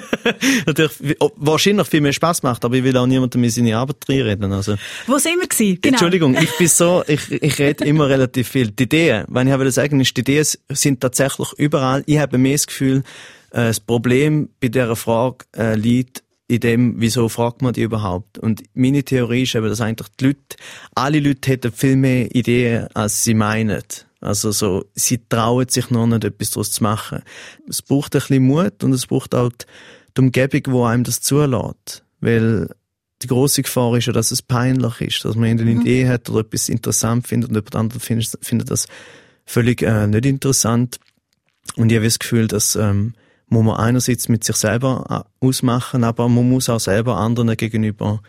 [0.65, 4.51] natürlich, wahrscheinlich viel mehr Spaß macht, aber ich will auch niemandem in seine Arbeit reinreden,
[4.53, 4.75] also.
[5.07, 5.79] Wo sind wir gewesen?
[5.81, 5.93] Genau.
[5.93, 8.71] Entschuldigung, ich bin so, ich, ich rede immer relativ viel.
[8.71, 12.03] Die Ideen, wenn ich habe sagen, ist, die Ideen sind tatsächlich überall.
[12.05, 13.03] Ich habe mehr das Gefühl,
[13.51, 18.37] äh, das Problem bei dieser Frage äh, liegt in dem, wieso fragt man die überhaupt?
[18.37, 20.57] Und meine Theorie ist eben, dass eigentlich die Leute,
[20.93, 23.81] alle Leute hätten viel mehr Ideen, als sie meinen.
[24.21, 27.21] Also so, sie trauen sich noch nicht, etwas daraus zu machen.
[27.67, 29.51] Es braucht ein bisschen Mut und es braucht auch
[30.17, 32.03] die Umgebung, wo einem das zulässt.
[32.21, 32.69] Weil
[33.21, 35.81] die große Gefahr ist ja, dass es peinlich ist, dass man eine mhm.
[35.81, 38.87] Idee hat oder etwas interessant findet und jemand anderes findet, findet das
[39.45, 40.99] völlig äh, nicht interessant.
[41.75, 43.13] Und ich habe das Gefühl, dass ähm,
[43.47, 48.21] muss man einerseits mit sich selber äh, ausmachen, aber man muss auch selber anderen gegenüber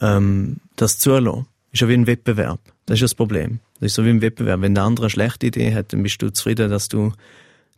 [0.00, 1.46] ähm, das zulassen.
[1.72, 2.60] Ist ja wie ein Wettbewerb.
[2.86, 3.58] Das ist das Problem.
[3.80, 4.60] Das ist so wie ein Wettbewerb.
[4.60, 7.12] Wenn der andere eine schlechte Idee hat, dann bist du zufrieden, dass du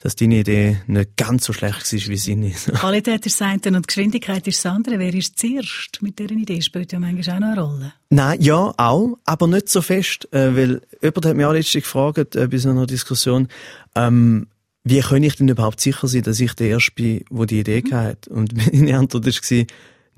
[0.00, 2.50] dass deine Idee nicht ganz so schlecht ist wie seine.
[2.74, 4.98] Qualität ist das eine und Geschwindigkeit ist das andere.
[4.98, 6.60] Wer ist zuerst mit dieser Idee?
[6.60, 7.92] Spielt ja manchmal auch noch eine Rolle.
[8.10, 12.36] Nein, ja, auch, aber nicht so fest, äh, weil jemand hat mich auch letztens gefragt,
[12.36, 13.48] äh, bei so einer Diskussion,
[13.94, 14.48] ähm,
[14.88, 17.82] wie kann ich denn überhaupt sicher sein, dass ich der Erste bin, der die Idee
[17.84, 17.92] mhm.
[17.92, 18.28] hat?
[18.28, 19.66] Und meine Antwort war,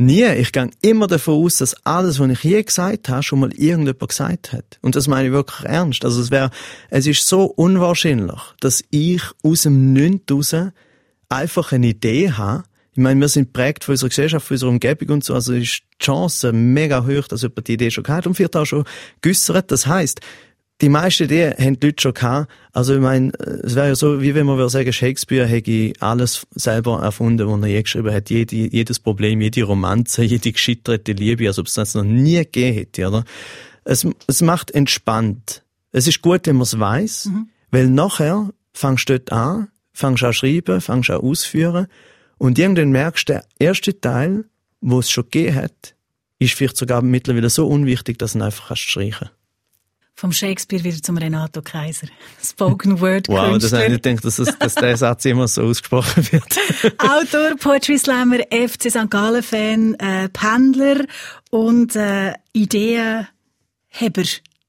[0.00, 0.26] Nie.
[0.34, 4.08] Ich gehe immer davon aus, dass alles, was ich je gesagt habe, schon mal irgendjemand
[4.08, 4.78] gesagt hat.
[4.80, 6.04] Und das meine ich wirklich ernst.
[6.04, 6.50] Also es wäre,
[6.88, 10.54] es ist so unwahrscheinlich, dass ich aus dem Nichts raus
[11.28, 12.62] einfach eine Idee habe.
[12.92, 15.34] Ich meine, wir sind prägt von unserer Gesellschaft, von unserer Umgebung und so.
[15.34, 18.66] Also ist die Chance mega hoch, dass jemand die Idee schon gehabt und vielleicht auch
[18.66, 18.84] schon
[19.20, 19.72] geäussert.
[19.72, 20.20] Das heisst,
[20.80, 22.50] die meisten Ideen haben die Leute schon gehabt.
[22.72, 23.32] Also ich meine,
[23.64, 27.60] es wäre ja so, wie wenn man würde sagen, Shakespeare hätte alles selber erfunden, was
[27.62, 28.30] er je geschrieben hat.
[28.30, 32.76] Jede, jedes Problem, jede Romanze, jede gescheiterte Liebe, also ob es das noch nie gegeben
[32.76, 33.24] hätte, oder?
[33.84, 35.62] Es, es macht entspannt.
[35.90, 37.48] Es ist gut, wenn man es weiss, mhm.
[37.70, 41.86] weil nachher fangst du dort an, fangst an schreiben, fangst an ausführen
[42.36, 44.44] und irgendwann merkst du, der erste Teil,
[44.80, 45.96] wo es schon gegeben hat,
[46.38, 49.30] ist vielleicht sogar mittlerweile so unwichtig, dass du ihn einfach kannst streichen
[50.18, 52.08] vom Shakespeare wieder zum Renato Kaiser.
[52.42, 55.62] Spoken Word Wow, das habe ich nicht gedacht, dass, das, dass der Satz immer so
[55.62, 56.98] ausgesprochen wird.
[56.98, 59.08] Autor, Poetry Slammer, FC St.
[59.08, 61.04] Gallen Fan, äh, Pendler
[61.50, 63.28] und äh, Ideenheber,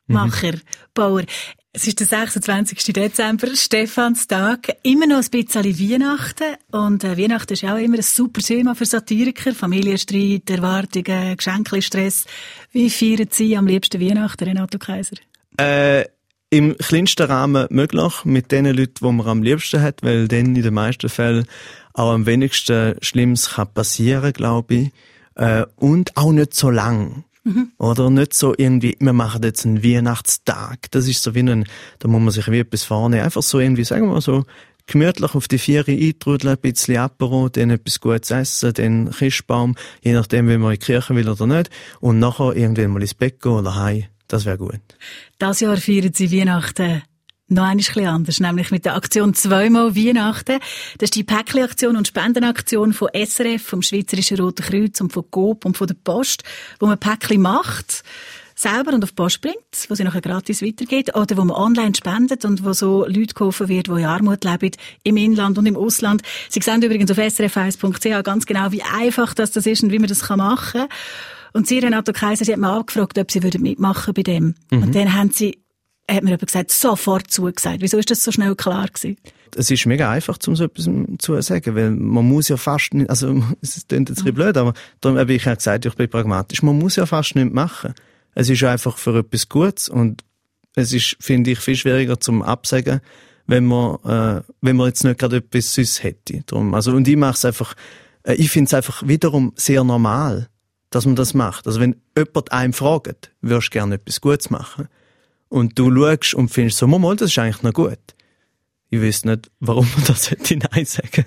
[0.05, 0.61] Macher, mhm.
[0.93, 1.23] Bauer.
[1.71, 2.93] Es ist der 26.
[2.93, 4.75] Dezember, Stephanstag.
[4.83, 6.57] Immer noch ein bisschen Weihnachten.
[6.71, 9.53] Und äh, Weihnachten ist auch immer ein super Thema für Satiriker.
[9.55, 12.25] Familienstreit, Erwartungen, Geschenkli-Stress.
[12.71, 15.17] Wie feiern Sie am liebsten Weihnachten, Renato Kaiser?
[15.59, 16.05] Äh,
[16.51, 20.63] im kleinsten Rahmen möglich, mit den Leuten, die man am liebsten hat, weil dann in
[20.63, 21.45] den meisten Fällen
[21.93, 24.91] auch am wenigsten Schlimmes kann passieren, glaube ich.
[25.35, 27.23] Äh, und auch nicht so lang.
[27.43, 27.71] Mhm.
[27.77, 30.91] Oder nicht so irgendwie, wir machen jetzt einen Weihnachtstag.
[30.91, 31.65] Das ist so wie ein,
[31.99, 33.23] da muss man sich wie etwas vornehmen.
[33.23, 34.45] Einfach so irgendwie, sagen wir mal so,
[34.87, 40.13] gemütlich auf die vier eintrudeln, ein bisschen Apero, dann etwas Gutes essen, dann Christbaum, je
[40.13, 41.69] nachdem, wie man in die Kirche will oder nicht.
[41.99, 44.05] Und nachher irgendwann mal ins Bett gehen oder heim.
[44.29, 44.79] Das wäre gut.
[45.39, 47.01] Das Jahr feiern Sie Weihnachten
[47.49, 50.59] noch ein bisschen anders, nämlich mit der Aktion zweimal Weihnachten.
[50.99, 55.65] Das ist die Päckli-Aktion und Spendenaktion von SRF, vom Schweizerischen Roten Kreuz und von GOP
[55.65, 56.43] und von der Post,
[56.79, 58.03] wo man Päckli macht,
[58.53, 61.95] selber und auf die Post bringt, wo sie nachher gratis weitergeht, oder wo man online
[61.95, 64.71] spendet und wo so Leute geholfen wird, die in Armut leben,
[65.03, 66.21] im Inland und im Ausland.
[66.49, 70.09] Sie sehen übrigens auf srf1.ch ganz genau, wie einfach das, das ist und wie man
[70.09, 70.89] das machen kann.
[71.53, 74.55] Und sie, Renato Kaiser, sie hat mich angefragt, ob sie mitmachen bei dem.
[74.71, 74.83] Mhm.
[74.83, 75.63] Und dann haben sie,
[76.09, 77.81] hat mir aber gesagt, sofort zugesagt.
[77.81, 79.17] Wieso ist das so schnell klar gewesen?
[79.55, 83.09] Es ist mega einfach, um so etwas zu sagen, weil man muss ja fast nicht,
[83.09, 86.09] also, es klingt jetzt ein bisschen blöd, aber darum habe ich ja gesagt, ich bin
[86.09, 86.61] pragmatisch.
[86.61, 87.93] Man muss ja fast nichts machen.
[88.35, 90.23] Es ist einfach für etwas Gutes und
[90.75, 93.01] es ist, finde ich, viel schwieriger zum Absagen,
[93.47, 96.43] wenn man, äh, wenn man jetzt nicht gerade etwas Süß hätte.
[96.45, 97.73] Darum, also, und ich mache es einfach,
[98.23, 100.47] äh, ich finde es einfach wiederum sehr normal
[100.89, 101.67] dass man das macht.
[101.67, 104.87] Also wenn jemand einem fragt, würdest du gerne etwas Gutes machen?
[105.47, 107.97] Und du schaust und findest so, mal, das ist eigentlich noch gut.
[108.89, 111.25] Ich wüsste nicht, warum man das hätte Nein sagen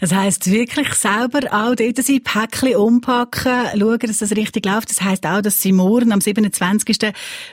[0.00, 4.90] das heisst wirklich selber auch dort sein Päckchen umpacken, schauen, dass das richtig läuft.
[4.90, 6.98] Das heisst auch, dass Sie morgen am 27.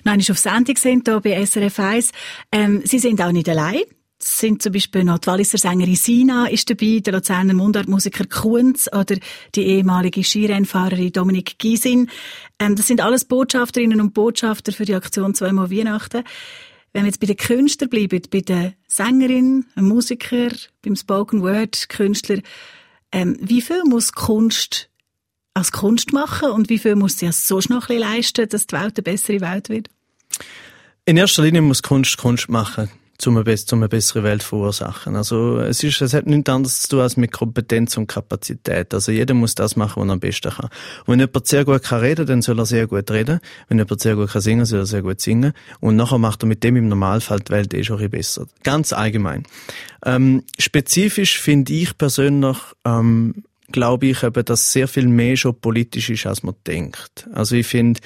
[0.04, 2.12] noch auf Sendung sind, hier bei SRF 1.
[2.52, 3.82] Ähm, Sie sind auch nicht allein
[4.24, 9.18] sind zum Beispiel noch die Walliser Sängerin Sina ist dabei, der Luzerner Mundartmusiker Kunz oder
[9.56, 12.10] die ehemalige Skirennfahrerin Dominik Gysin.
[12.60, 16.24] Ähm, das sind alles Botschafterinnen und Botschafter für die Aktion zweimal Weihnachten.
[16.94, 20.50] Wenn wir jetzt bei den Künstlern bleiben, bei der Sängerin, einem Musiker,
[20.82, 22.40] beim Spoken Word Künstler,
[23.12, 24.90] ähm, wie viel muss Kunst
[25.54, 28.98] als Kunst machen und wie viel muss sie als so noch leisten, dass die Welt
[28.98, 29.90] eine bessere Welt wird?
[31.06, 32.90] In erster Linie muss Kunst Kunst machen
[33.22, 35.16] zum eine, zum eine bessere Welt verursachen.
[35.16, 38.94] Also es ist, es hat nichts anderes zu tun als mit Kompetenz und Kapazität.
[38.94, 40.70] Also jeder muss das machen, was er am besten kann.
[41.06, 43.40] Und wenn jemand sehr gut kann reden, dann soll er sehr gut reden.
[43.68, 45.54] Wenn jemand sehr gut kann singen, soll er sehr gut singen.
[45.80, 48.48] Und nachher macht er mit dem im Normalfall die Welt eh schon besser.
[48.64, 49.44] Ganz allgemein.
[50.04, 56.10] Ähm, spezifisch finde ich persönlich, ähm, glaube ich eben, dass sehr viel mehr schon politisch
[56.10, 57.30] ist, als man denkt.
[57.34, 58.02] Also ich finde,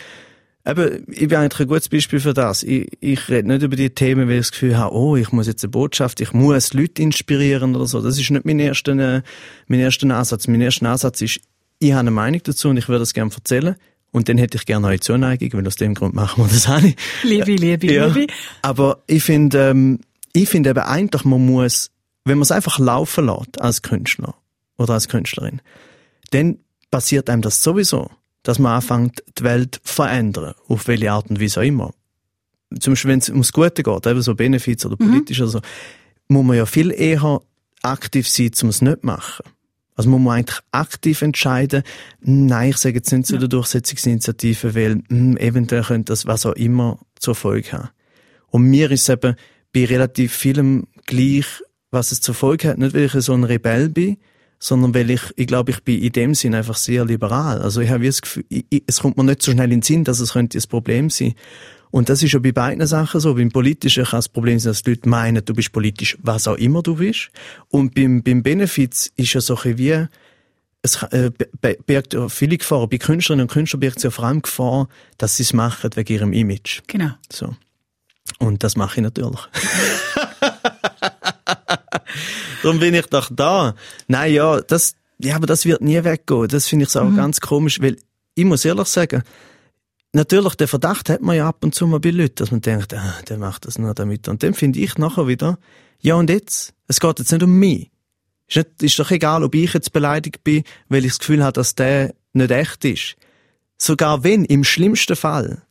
[0.67, 2.63] Eben, ich bin eigentlich ein gutes Beispiel für das.
[2.63, 5.45] Ich, ich rede nicht über die Themen, weil ich das Gefühl habe, oh, ich muss
[5.45, 8.01] jetzt eine Botschaft, ich muss Leute inspirieren oder so.
[8.01, 10.47] Das ist nicht mein erster, mein erster Ansatz.
[10.47, 11.39] Mein erster Ansatz ist,
[11.77, 13.75] ich habe eine Meinung dazu und ich würde das gerne erzählen.
[14.11, 16.95] Und dann hätte ich gerne eure Zuneigung, weil aus dem Grund machen wir das alle.
[17.23, 18.07] Liebe, liebe, ja.
[18.07, 18.33] liebe.
[18.61, 19.99] Aber ich finde, ähm,
[20.33, 21.91] ich finde eben eigentlich, man muss,
[22.23, 24.33] wenn man es einfach laufen lässt als Künstler
[24.77, 25.61] oder als Künstlerin,
[26.31, 28.09] dann passiert einem das sowieso
[28.45, 30.53] dass man anfängt, die Welt zu verändern.
[30.67, 31.93] Auf welche Art und Weise auch immer.
[32.79, 35.43] Zum Beispiel, wenn es ums Gute geht, eben so Benefits oder politisch mhm.
[35.43, 35.59] oder so,
[36.27, 37.41] muss man ja viel eher
[37.81, 39.45] aktiv sein, um es nicht zu machen.
[39.95, 41.83] Also muss man eigentlich aktiv entscheiden,
[42.21, 46.45] nein, ich sage jetzt nicht zu der Durchsetzungsinitiative, weil mh, hm, eventuell könnte das was
[46.45, 47.89] auch immer zur Folge haben.
[48.49, 49.35] Und mir ist eben
[49.73, 51.45] bei relativ vielem gleich,
[51.91, 54.17] was es zur Folge hat, nicht weil ich so ein Rebell bin,
[54.59, 57.61] sondern weil ich, ich glaube, ich bin in dem Sinn einfach sehr liberal.
[57.61, 59.81] Also ich habe das Gefühl, ich, ich, es kommt mir nicht so schnell in den
[59.81, 61.35] Sinn, dass es könnte ein Problem sein.
[61.91, 63.35] Und das ist ja bei beiden Sachen so.
[63.35, 66.57] Beim Politischen kann das Problem sein, dass die Leute meinen, du bist politisch, was auch
[66.57, 67.29] immer du bist.
[67.69, 70.07] Und beim, beim Benefits ist ja so ein wie,
[70.81, 71.31] es äh,
[71.85, 72.89] birgt ja viele Gefahren.
[72.89, 74.87] Bei Künstlerinnen und Künstlern birgt es ja vor allem Gefahr,
[75.17, 76.81] dass sie es machen wegen ihrem Image.
[76.87, 77.11] Genau.
[77.31, 77.55] So.
[78.39, 79.39] Und das mache ich natürlich.
[82.65, 83.75] Darum bin ich doch da.
[84.07, 86.47] Nein, ja, das, ja, aber das wird nie weggehen.
[86.47, 87.15] Das finde ich so mhm.
[87.15, 87.97] ganz komisch, weil
[88.33, 89.21] ich muss ehrlich sagen,
[90.13, 92.91] natürlich, der Verdacht hat man ja ab und zu mal bei Leuten, dass man denkt,
[92.95, 94.27] ah, der macht das nur damit.
[94.27, 95.59] Und dann finde ich nachher wieder,
[95.99, 96.73] ja und jetzt?
[96.87, 97.91] Es geht jetzt nicht um mich.
[98.47, 101.53] Ist, nicht, ist doch egal, ob ich jetzt beleidigt bin, weil ich das Gefühl habe,
[101.53, 103.15] dass der nicht echt ist.
[103.77, 105.61] Sogar wenn, im schlimmsten Fall,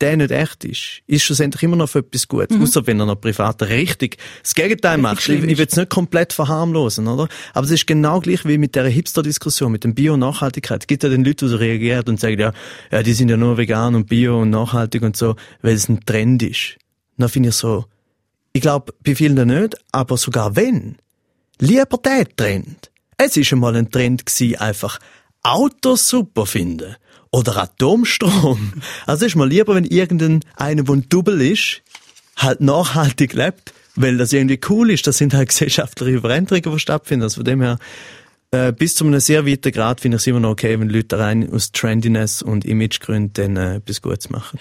[0.00, 2.50] der nicht echt ist, ist schlussendlich immer noch für etwas gut.
[2.50, 2.62] Mhm.
[2.62, 5.28] Außer wenn er noch privat richtig das Gegenteil richtig macht.
[5.28, 7.28] Ich, ich will es nicht komplett verharmlosen, oder?
[7.52, 10.82] Aber es ist genau gleich wie mit der Hipster-Diskussion, mit dem Bio-Nachhaltigkeit.
[10.82, 12.52] Es gibt ja den Leute, die reagieren und sagen, ja,
[12.92, 16.04] ja, die sind ja nur vegan und bio und nachhaltig und so, weil es ein
[16.06, 16.76] Trend ist.
[17.16, 17.86] dann finde ich so,
[18.52, 20.96] ich glaube, bei vielen nicht, aber sogar wenn,
[21.58, 22.90] lieber der Trend.
[23.16, 24.98] Es ist einmal ein Trend gewesen, einfach
[25.42, 26.96] Autos super finden
[27.30, 28.72] oder Atomstrom.
[29.06, 31.82] Also ist mir lieber, wenn irgendein einer, der ein Double ist,
[32.36, 35.06] halt nachhaltig lebt, weil das irgendwie cool ist.
[35.06, 37.24] Das sind halt gesellschaftliche Veränderungen, die stattfinden.
[37.24, 37.78] Also von dem her,
[38.50, 41.18] äh, bis zu einem sehr weiten Grad finde ich es immer noch okay, wenn Leute
[41.18, 44.58] rein aus Trendiness und Imagegründen dann äh, etwas Gutes machen.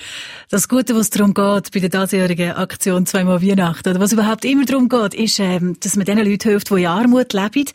[0.50, 4.66] Das Gute, was darum geht bei der diesjährigen Aktion «Zweimal Weihnachten», oder was überhaupt immer
[4.66, 7.70] darum geht, ist, ähm, dass man den Leuten hilft, die in Armut leben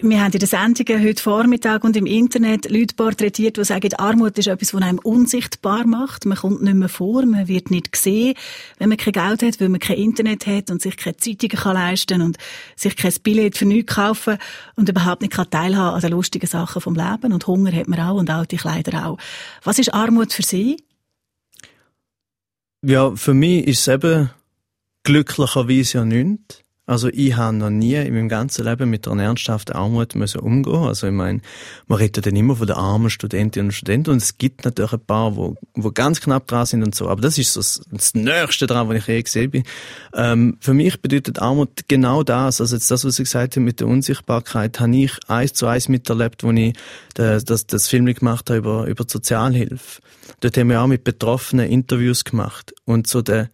[0.00, 4.38] wir haben in den Sendungen heute Vormittag und im Internet Leute porträtiert, die sagen, Armut
[4.38, 6.24] ist etwas, was einem unsichtbar macht.
[6.24, 8.34] Man kommt nicht mehr vor, man wird nicht gesehen,
[8.78, 11.74] wenn man kein Geld hat, weil man kein Internet hat und sich keine Zeitungen kann
[11.74, 12.38] leisten und
[12.76, 14.38] sich kein Billett für nichts kaufen
[14.74, 17.32] und überhaupt nicht kann teilhaben an den lustigen Sachen vom Leben.
[17.32, 19.18] Und Hunger hat man auch und alte Kleider auch.
[19.62, 20.82] Was ist Armut für Sie?
[22.82, 24.30] Ja, für mich ist es eben
[25.02, 26.63] glücklicherweise ja nichts.
[26.86, 30.84] Also ich habe noch nie in meinem ganzen Leben mit einer ernsthaften Armut müssen umgehen.
[30.84, 31.40] Also ich meine,
[31.86, 35.00] man redet dann immer von den armen Studentinnen und Studenten und es gibt natürlich ein
[35.00, 37.08] paar, wo, wo ganz knapp dran sind und so.
[37.08, 39.62] Aber das ist so das, das Nächste dran, was ich je gesehen bin.
[40.12, 42.60] Ähm, für mich bedeutet Armut genau das.
[42.60, 45.88] Also jetzt das, was ich gesagt habe mit der Unsichtbarkeit, habe ich eins zu eins
[45.88, 46.74] miterlebt, wo ich
[47.14, 50.02] das, das, das Film gemacht habe über, über Sozialhilfe.
[50.40, 53.48] Dort haben wir auch mit Betroffenen Interviews gemacht und so der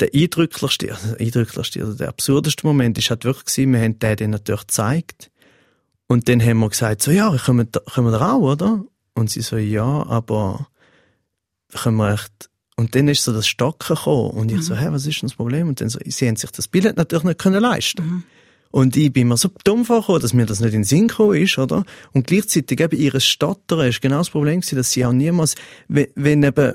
[0.00, 4.16] der eindrücklichste, also eindrücklichste oder der absurdeste Moment ist halt wirklich gewesen, wir haben den
[4.16, 5.30] dann natürlich gezeigt.
[6.06, 8.84] Und dann haben wir gesagt, so, ja, können wir, können wir da auch, oder?
[9.14, 10.68] Und sie so, ja, aber
[11.72, 14.30] können wir echt, und dann ist so das Stocken gekommen.
[14.30, 14.62] Und ich mhm.
[14.62, 15.68] so, hä, was ist denn das Problem?
[15.68, 18.04] Und dann so, sie haben sich das Billett natürlich nicht können leisten.
[18.04, 18.22] Mhm.
[18.72, 21.36] Und ich bin mir so dumm vorgekommen, dass mir das nicht in den Sinn gekommen
[21.36, 21.84] ist, oder?
[22.12, 25.56] Und gleichzeitig eben ihres Stottern ist genau das Problem gewesen, dass sie auch niemals,
[25.88, 26.74] wenn, wenn eben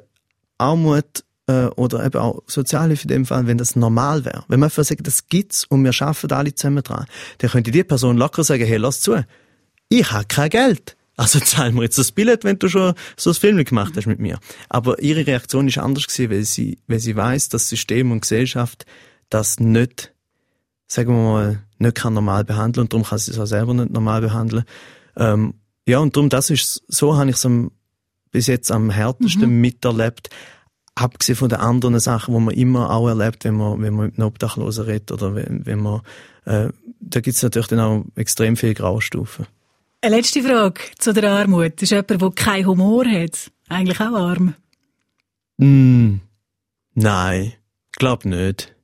[0.58, 4.44] Armut äh, oder eben auch Sozialhilfe in dem Fall, wenn das normal wäre.
[4.48, 7.06] Wenn man einfach sagt, das gibt's und wir arbeiten alle zusammen dran,
[7.40, 9.24] dann könnte die Person locker sagen, hey, lass zu,
[9.90, 10.96] ich habe kein Geld.
[11.18, 14.20] Also zahl mir jetzt das Billett, wenn du schon so ein Film gemacht hast mit
[14.20, 14.40] mir.
[14.70, 18.86] Aber ihre Reaktion ist anders gewesen, weil sie, weil sie weiß, dass System und Gesellschaft
[19.30, 20.14] das nicht,
[20.88, 23.92] sagen wir mal, nicht kann normal behandeln und darum kann sie es auch selber nicht
[23.92, 24.64] normal behandeln.
[25.18, 25.56] Ähm,
[25.88, 27.48] ja, und darum, das ist, so habe ich es
[28.32, 29.62] bis jetzt am härtesten mhm.
[29.62, 30.30] miterlebt
[30.96, 34.18] abgesehen von den anderen Sachen, wo man immer auch erlebt, wenn man, wenn man mit
[34.18, 36.02] einem Obdachlosen redet oder wenn, wenn man,
[36.46, 36.70] äh,
[37.02, 39.46] da gibt's natürlich dann auch extrem viele Graustufen.
[40.02, 41.82] Eine letzte Frage zu der Armut.
[41.82, 44.56] Ist jemand, der keinen Humor hat, eigentlich auch arm?
[45.58, 46.18] Mm,
[46.94, 47.54] nein,
[47.94, 48.76] glaub nicht.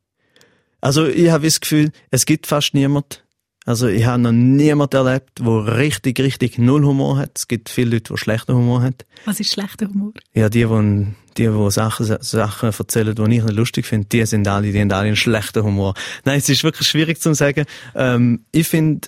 [0.82, 3.24] Also ich habe das Gefühl, es gibt fast niemand,
[3.65, 7.32] also ich habe noch niemanden erlebt, der richtig, richtig null Humor hat.
[7.36, 8.95] Es gibt viele Leute, die schlechten Humor haben.
[9.26, 10.13] Was ist schlechter Humor?
[10.34, 11.06] Ja, die, die,
[11.38, 14.91] die, die Sachen, Sachen erzählen, die ich nicht lustig finde, die sind alle, die haben
[14.91, 15.94] alle einen schlechten Humor.
[16.26, 17.65] Nein, es ist wirklich schwierig zu sagen.
[17.96, 19.08] Ähm, ich finde,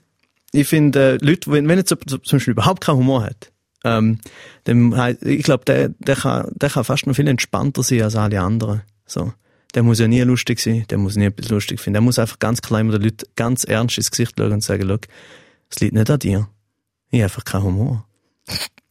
[0.52, 3.52] ich finde, äh, Leute, wenn, wenn jetzt zum Beispiel überhaupt keinen Humor hat,
[3.84, 4.20] ähm,
[4.64, 8.40] dann, ich glaube, der, der kann, der kann fast noch viel entspannter sein als alle
[8.40, 8.82] anderen.
[9.06, 9.34] So
[9.74, 11.96] der muss ja nie lustig sein, der muss nie etwas lustig finden.
[11.96, 14.88] Der muss einfach ganz klein mit den Leuten ganz ernst ins Gesicht schauen und sagen,
[14.88, 14.98] schau,
[15.70, 16.48] es liegt nicht an dir.
[17.10, 18.08] Ich habe einfach keinen Humor.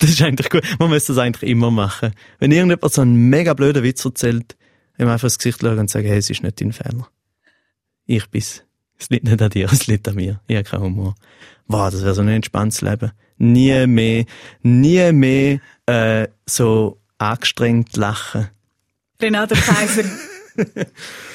[0.02, 0.64] Das ist eigentlich gut.
[0.80, 2.12] Man müsste das eigentlich immer machen.
[2.40, 4.56] Wenn irgendjemand so einen mega blöden Witz erzählt,
[4.98, 7.08] ihm einfach ins Gesicht schauen und sagen, hey, es ist nicht dein Fehler.
[8.06, 8.64] Ich bin's.
[8.98, 10.40] Es liegt nicht an dir, es liegt an mir.
[10.48, 11.14] Ich habe keinen Humor.
[11.68, 13.12] Wow, das wäre so ein entspanntes Leben.
[13.38, 14.24] Nie mehr,
[14.62, 18.48] nie mehr äh, so angestrengt lachen.
[19.20, 20.04] Renato Kaiser.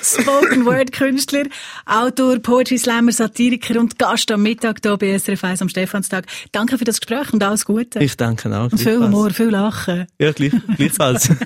[0.01, 1.45] Spoken Word Künstler,
[1.85, 6.25] Autor, Poetry Slammer, Satiriker und Gast am Mittag hier bei SRF 1 am Stephanstag.
[6.51, 7.99] Danke für das Gespräch und alles Gute.
[7.99, 8.71] Ich danke auch.
[8.71, 10.07] Und viel Humor, viel Lachen.
[10.19, 11.29] Ja, gleich, gleichfalls.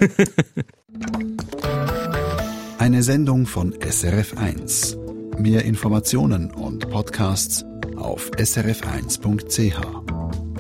[2.78, 4.98] Eine Sendung von SRF 1.
[5.38, 7.64] Mehr Informationen und Podcasts
[7.96, 10.51] auf srf1.ch.